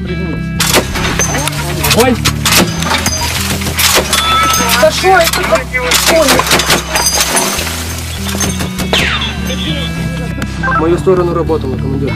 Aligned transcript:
пригнись. 0.00 0.62
Ой! 1.96 2.16
Да 4.80 4.90
что 4.90 5.08
это? 5.18 5.40
Мою 10.78 10.98
сторону 10.98 11.34
работала, 11.34 11.76
командир. 11.76 12.12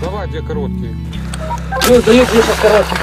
Давай, 0.00 0.26
где 0.28 0.40
короткие. 0.40 0.96
Ну, 1.88 2.02
даю 2.02 2.26
тебе 2.26 2.42
сейчас 2.42 2.56
короче. 2.60 2.94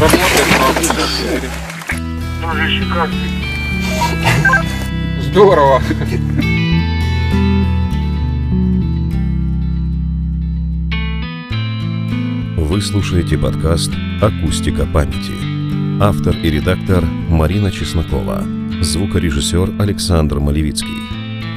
Работает 0.00 0.46
на 0.58 0.74
54. 0.80 1.50
Здорово. 5.32 5.80
Вы 12.58 12.82
слушаете 12.82 13.38
подкаст 13.38 13.90
«Акустика 14.20 14.84
памяти». 14.84 15.32
Автор 16.02 16.36
и 16.36 16.50
редактор 16.50 17.02
Марина 17.30 17.70
Чеснокова. 17.72 18.44
Звукорежиссер 18.82 19.80
Александр 19.80 20.38
Малевицкий. 20.38 21.00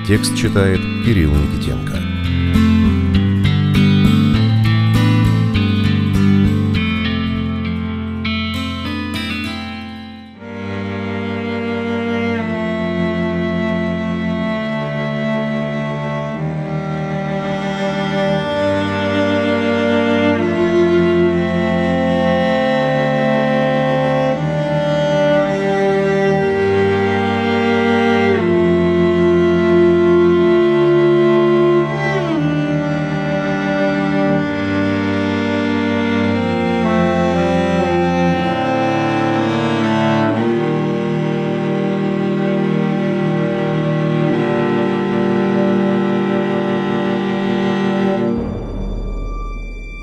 Текст 0.08 0.38
читает 0.38 0.80
Кирилл 1.06 1.34
Никитенко. 1.34 2.15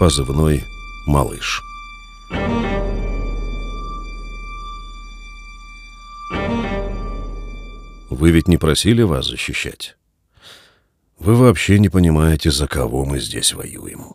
Позывной 0.02 0.64
«Малыш». 1.06 1.62
Вы 8.10 8.32
ведь 8.32 8.48
не 8.48 8.56
просили 8.56 9.02
вас 9.02 9.28
защищать? 9.28 9.96
Вы 11.20 11.36
вообще 11.36 11.78
не 11.78 11.88
понимаете, 11.88 12.50
за 12.50 12.66
кого 12.66 13.04
мы 13.04 13.20
здесь 13.20 13.54
воюем. 13.54 14.14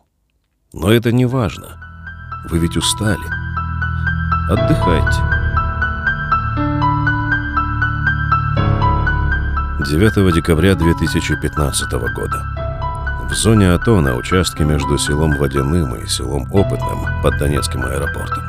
Но 0.74 0.92
это 0.92 1.10
не 1.10 1.24
важно. 1.24 1.80
Вы 2.50 2.58
ведь 2.58 2.76
устали. 2.76 3.24
Отдыхайте. 4.50 5.22
9 9.90 10.34
декабря 10.34 10.74
2015 10.74 11.92
года. 12.14 12.57
В 13.28 13.34
зоне 13.34 13.72
АТО 13.72 14.00
на 14.00 14.16
участке 14.16 14.64
между 14.64 14.96
селом 14.96 15.36
Водяным 15.36 15.94
и 15.96 16.06
селом 16.06 16.48
Опытным 16.50 17.22
под 17.22 17.36
Донецким 17.38 17.82
аэропортом. 17.82 18.42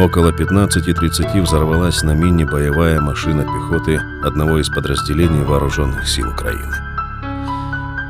Около 0.00 0.30
15.30 0.32 1.40
взорвалась 1.40 2.02
на 2.02 2.10
мине 2.10 2.44
боевая 2.44 3.00
машина 3.00 3.44
пехоты 3.44 4.00
одного 4.24 4.58
из 4.58 4.68
подразделений 4.68 5.44
вооруженных 5.44 6.08
сил 6.08 6.28
Украины. 6.28 6.76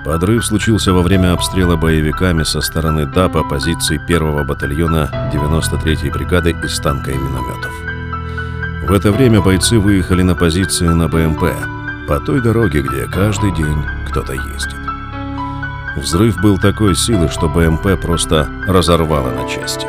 Подрыв 0.06 0.47
случился 0.47 0.95
во 0.95 1.03
время 1.03 1.34
обстрела 1.34 1.77
боевиками 1.77 2.45
со 2.45 2.62
стороны 2.62 3.05
ДАПа 3.05 3.45
позиций 3.45 3.99
1-го 3.99 4.43
батальона 4.43 5.11
93-й 5.34 6.09
бригады 6.09 6.53
из 6.65 6.78
танка 6.81 7.11
и 7.11 7.16
минометов. 7.16 7.72
В 8.89 8.93
это 8.93 9.12
время 9.12 9.43
бойцы 9.43 9.78
выехали 9.78 10.22
на 10.22 10.34
позиции 10.34 10.89
на 10.89 11.09
БМП, 11.09 11.45
по 12.09 12.21
той 12.21 12.41
дороге, 12.41 12.81
где 12.81 13.06
каждый 13.06 13.55
день 13.55 13.84
кто-то 14.09 14.33
ездит. 14.33 14.84
Взрыв 15.97 16.41
был 16.43 16.59
такой 16.59 16.97
силы, 16.97 17.28
что 17.28 17.49
БМП 17.49 18.00
просто 18.00 18.49
разорвало 18.66 19.31
на 19.31 19.49
части. 19.49 19.87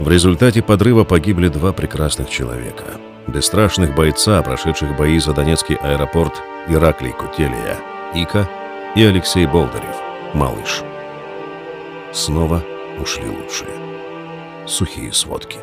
В 0.00 0.10
результате 0.10 0.60
подрыва 0.60 1.04
погибли 1.04 1.48
два 1.48 1.72
прекрасных 1.72 2.30
человека. 2.30 2.84
Бесстрашных 3.28 3.94
бойца, 3.94 4.42
прошедших 4.42 4.96
бои 4.96 5.18
за 5.18 5.34
Донецкий 5.34 5.76
аэропорт 5.76 6.32
Ираклий 6.66 7.12
Кутелия, 7.12 7.76
Ика 8.14 8.48
и 8.96 9.04
Алексей 9.04 9.46
Болдырев, 9.46 9.96
Малыш. 10.34 10.82
Снова 12.12 12.64
ушли 13.00 13.28
лучшие. 13.28 13.70
Сухие 14.66 15.12
сводки. 15.12 15.58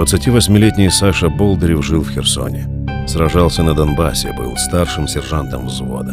Двадцати 0.00 0.30
восьмилетний 0.30 0.90
Саша 0.90 1.28
Болдырев 1.28 1.84
жил 1.84 2.02
в 2.02 2.10
Херсоне. 2.10 2.66
Сражался 3.06 3.62
на 3.62 3.74
Донбассе, 3.74 4.32
был 4.32 4.56
старшим 4.56 5.06
сержантом 5.06 5.66
взвода. 5.66 6.12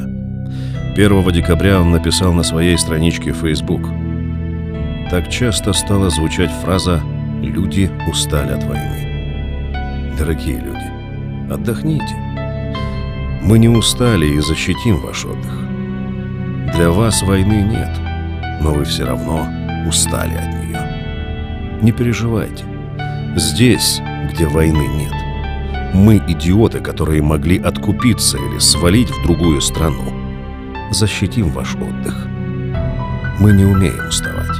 1 0.93 1.31
декабря 1.31 1.79
он 1.79 1.91
написал 1.91 2.33
на 2.33 2.43
своей 2.43 2.77
страничке 2.77 3.31
Facebook. 3.31 3.87
Так 5.09 5.29
часто 5.29 5.71
стала 5.71 6.09
звучать 6.09 6.51
фраза 6.51 7.01
«Люди 7.41 7.89
устали 8.09 8.51
от 8.51 8.65
войны». 8.65 10.15
Дорогие 10.19 10.59
люди, 10.59 11.53
отдохните. 11.53 12.13
Мы 13.41 13.57
не 13.57 13.69
устали 13.69 14.25
и 14.25 14.39
защитим 14.41 14.97
ваш 14.97 15.23
отдых. 15.23 15.63
Для 16.75 16.91
вас 16.91 17.21
войны 17.21 17.61
нет, 17.61 17.97
но 18.61 18.73
вы 18.73 18.83
все 18.83 19.05
равно 19.05 19.47
устали 19.87 20.33
от 20.33 20.61
нее. 20.61 21.79
Не 21.81 21.93
переживайте. 21.93 22.65
Здесь, 23.37 24.01
где 24.31 24.47
войны 24.47 24.87
нет, 24.87 25.13
мы 25.93 26.17
идиоты, 26.27 26.79
которые 26.79 27.21
могли 27.21 27.59
откупиться 27.59 28.35
или 28.35 28.57
свалить 28.57 29.11
в 29.11 29.21
другую 29.21 29.61
страну. 29.61 30.11
Защитим 30.89 31.51
ваш 31.51 31.75
отдых. 31.75 32.15
Мы 33.39 33.53
не 33.53 33.63
умеем 33.63 34.07
уставать. 34.07 34.57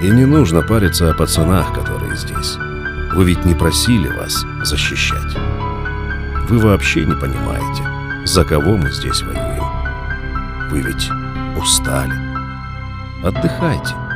И 0.00 0.10
не 0.10 0.26
нужно 0.26 0.62
париться 0.62 1.10
о 1.10 1.14
пацанах, 1.14 1.72
которые 1.72 2.16
здесь. 2.16 2.56
Вы 3.16 3.24
ведь 3.24 3.44
не 3.44 3.56
просили 3.56 4.06
вас 4.06 4.44
защищать. 4.62 5.36
Вы 6.48 6.58
вообще 6.58 7.04
не 7.04 7.16
понимаете, 7.16 7.82
за 8.26 8.44
кого 8.44 8.76
мы 8.76 8.92
здесь 8.92 9.22
воюем. 9.22 10.70
Вы 10.70 10.82
ведь 10.82 11.10
устали. 11.60 12.14
Отдыхайте. 13.24 14.07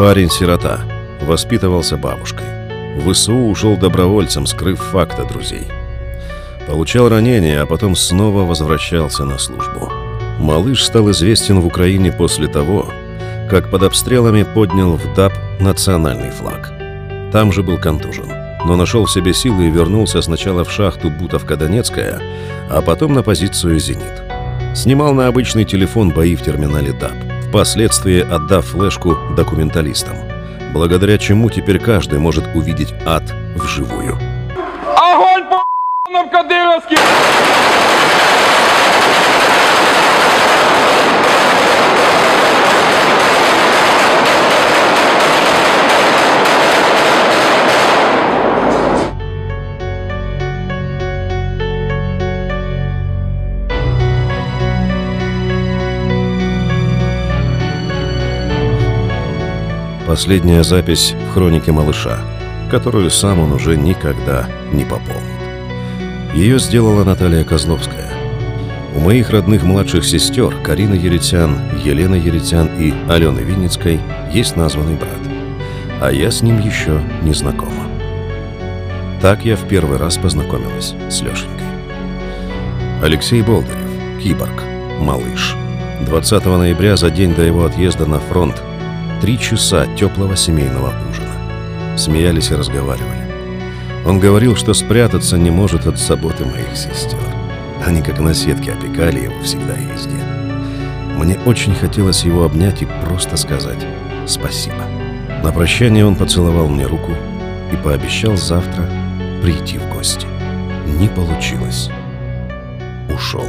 Парень-сирота. 0.00 0.80
Воспитывался 1.20 1.98
бабушкой. 1.98 2.46
В 2.96 3.12
ВСУ 3.12 3.34
ушел 3.34 3.76
добровольцем, 3.76 4.46
скрыв 4.46 4.80
факт 4.80 5.18
от 5.18 5.28
друзей. 5.28 5.64
Получал 6.66 7.10
ранения, 7.10 7.60
а 7.60 7.66
потом 7.66 7.94
снова 7.94 8.46
возвращался 8.46 9.26
на 9.26 9.36
службу. 9.36 9.92
Малыш 10.38 10.84
стал 10.84 11.10
известен 11.10 11.60
в 11.60 11.66
Украине 11.66 12.12
после 12.12 12.48
того, 12.48 12.86
как 13.50 13.70
под 13.70 13.82
обстрелами 13.82 14.42
поднял 14.42 14.96
в 14.96 15.14
ДАП 15.14 15.34
национальный 15.60 16.30
флаг. 16.30 16.72
Там 17.30 17.52
же 17.52 17.62
был 17.62 17.76
контужен, 17.76 18.32
но 18.64 18.76
нашел 18.76 19.04
в 19.04 19.12
себе 19.12 19.34
силы 19.34 19.66
и 19.66 19.70
вернулся 19.70 20.22
сначала 20.22 20.64
в 20.64 20.72
шахту 20.72 21.10
Бутовка-Донецкая, 21.10 22.22
а 22.70 22.80
потом 22.80 23.12
на 23.12 23.22
позицию 23.22 23.78
«Зенит». 23.78 24.22
Снимал 24.74 25.12
на 25.12 25.28
обычный 25.28 25.66
телефон 25.66 26.08
бои 26.08 26.36
в 26.36 26.42
терминале 26.42 26.94
ДАП, 26.94 27.29
впоследствии 27.50 28.20
отдав 28.20 28.64
флешку 28.64 29.16
документалистам, 29.36 30.16
благодаря 30.72 31.18
чему 31.18 31.50
теперь 31.50 31.80
каждый 31.80 32.20
может 32.20 32.46
увидеть 32.54 32.94
ад 33.04 33.24
вживую. 33.56 34.16
Огонь 34.96 35.44
по 35.50 36.30
Кадыровский! 36.30 36.96
Последняя 60.10 60.64
запись 60.64 61.14
в 61.14 61.34
хронике 61.34 61.70
малыша, 61.70 62.18
которую 62.68 63.10
сам 63.10 63.38
он 63.38 63.52
уже 63.52 63.76
никогда 63.76 64.48
не 64.72 64.84
пополнит. 64.84 65.22
Ее 66.34 66.58
сделала 66.58 67.04
Наталья 67.04 67.44
Козловская. 67.44 68.10
У 68.96 68.98
моих 68.98 69.30
родных 69.30 69.62
младших 69.62 70.04
сестер 70.04 70.52
Карина 70.64 70.94
Еретян, 70.94 71.56
Елена 71.84 72.16
Еретян 72.16 72.68
и 72.76 72.92
Алены 73.08 73.38
Винницкой 73.38 74.00
есть 74.32 74.56
названный 74.56 74.96
брат. 74.96 75.20
А 76.00 76.10
я 76.10 76.32
с 76.32 76.42
ним 76.42 76.58
еще 76.58 77.00
не 77.22 77.32
знакома. 77.32 77.86
Так 79.22 79.44
я 79.44 79.54
в 79.54 79.68
первый 79.68 79.96
раз 79.96 80.16
познакомилась 80.16 80.92
с 81.08 81.20
Лешенькой. 81.20 81.68
Алексей 83.00 83.42
Болдырев, 83.42 83.78
киборг, 84.20 84.64
малыш. 84.98 85.54
20 86.04 86.44
ноября, 86.46 86.96
за 86.96 87.10
день 87.10 87.32
до 87.32 87.42
его 87.42 87.64
отъезда 87.64 88.06
на 88.06 88.18
фронт, 88.18 88.60
Три 89.20 89.38
часа 89.38 89.86
теплого 89.96 90.34
семейного 90.34 90.94
ужина. 91.10 91.98
Смеялись 91.98 92.50
и 92.50 92.54
разговаривали. 92.54 93.28
Он 94.06 94.18
говорил, 94.18 94.56
что 94.56 94.72
спрятаться 94.72 95.36
не 95.36 95.50
может 95.50 95.86
от 95.86 95.98
заботы 95.98 96.46
моих 96.46 96.74
сестер. 96.74 97.18
Они 97.84 98.00
как 98.00 98.18
на 98.18 98.32
сетке 98.32 98.72
опекали 98.72 99.24
его 99.24 99.42
всегда 99.42 99.74
и 99.74 99.84
везде. 99.84 100.16
Мне 101.18 101.38
очень 101.44 101.74
хотелось 101.74 102.24
его 102.24 102.44
обнять 102.44 102.80
и 102.80 102.88
просто 103.04 103.36
сказать 103.36 103.86
спасибо. 104.26 104.86
На 105.44 105.52
прощание 105.52 106.06
он 106.06 106.16
поцеловал 106.16 106.68
мне 106.68 106.86
руку 106.86 107.12
и 107.70 107.76
пообещал 107.76 108.38
завтра 108.38 108.88
прийти 109.42 109.76
в 109.76 109.86
гости. 109.92 110.26
Не 110.98 111.08
получилось. 111.08 111.90
Ушел. 113.14 113.44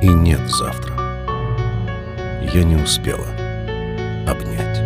И 0.00 0.08
нет 0.08 0.48
завтра. 0.48 0.94
Я 2.54 2.62
не 2.62 2.76
успела 2.76 3.26
обнять. 4.28 4.82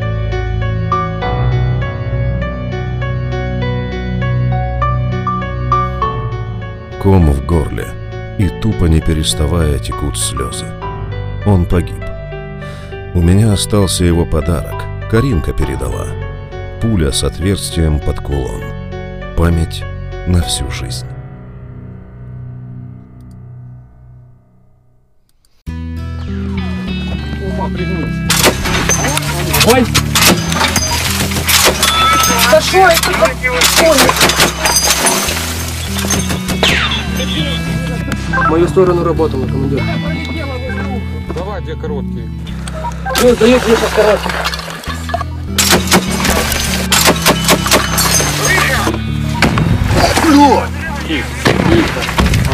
Ком 7.03 7.33
в 7.33 7.45
горле, 7.45 7.89
и 8.39 8.49
тупо 8.61 8.85
не 8.85 9.01
переставая 9.01 9.79
текут 9.79 10.17
слезы. 10.17 10.67
Он 11.45 11.67
погиб. 11.67 12.03
У 13.15 13.21
меня 13.21 13.53
остался 13.53 14.05
его 14.05 14.25
подарок. 14.25 14.85
Каринка 15.11 15.53
передала. 15.53 16.07
Пуля 16.81 17.13
с 17.13 17.25
отверстием 17.25 17.99
под 17.99 18.21
кулон. 18.21 18.63
Память 19.37 19.85
на 20.27 20.41
всю 20.43 20.71
жизнь. 20.71 21.07
Ума. 27.59 28.12
Ой! 29.65 29.87
Да 32.51 32.61
что 32.61 32.79
это 32.79 33.03
такое? 33.03 33.61
В 38.29 38.51
мою 38.51 38.69
сторону 38.69 39.05
работала, 39.05 39.47
командир. 39.47 39.83
Давай, 41.35 41.61
где 41.63 41.77
короткие. 41.77 42.29
Ну, 43.23 43.37
дают 43.37 43.67
мне 43.67 43.77
сейчас 43.77 43.93
короткий. 43.95 44.29